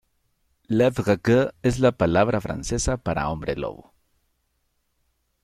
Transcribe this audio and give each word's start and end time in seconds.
Loup-Garou 0.77 1.51
es 1.71 1.77
la 1.87 1.91
palabra 2.05 2.41
francesa 2.41 2.97
para 2.97 3.29
"hombre 3.29 3.55
lobo". 3.55 3.93